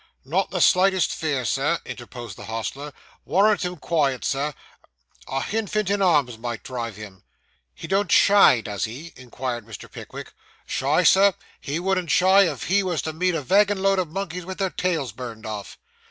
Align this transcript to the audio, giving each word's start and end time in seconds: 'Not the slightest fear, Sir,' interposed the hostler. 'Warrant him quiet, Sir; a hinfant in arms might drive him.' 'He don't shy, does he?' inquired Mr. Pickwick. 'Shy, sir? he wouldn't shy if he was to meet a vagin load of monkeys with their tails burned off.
'Not 0.25 0.49
the 0.49 0.61
slightest 0.61 1.13
fear, 1.13 1.45
Sir,' 1.45 1.77
interposed 1.85 2.35
the 2.35 2.45
hostler. 2.45 2.91
'Warrant 3.23 3.63
him 3.63 3.75
quiet, 3.77 4.25
Sir; 4.25 4.55
a 5.27 5.41
hinfant 5.43 5.91
in 5.91 6.01
arms 6.01 6.39
might 6.39 6.63
drive 6.63 6.95
him.' 6.95 7.21
'He 7.75 7.85
don't 7.87 8.11
shy, 8.11 8.61
does 8.61 8.85
he?' 8.85 9.13
inquired 9.15 9.63
Mr. 9.63 9.91
Pickwick. 9.91 10.33
'Shy, 10.65 11.03
sir? 11.03 11.35
he 11.59 11.79
wouldn't 11.79 12.09
shy 12.09 12.49
if 12.51 12.63
he 12.63 12.81
was 12.81 13.03
to 13.03 13.13
meet 13.13 13.35
a 13.35 13.43
vagin 13.43 13.83
load 13.83 13.99
of 13.99 14.07
monkeys 14.09 14.43
with 14.43 14.57
their 14.57 14.71
tails 14.71 15.11
burned 15.11 15.45
off. 15.45 15.77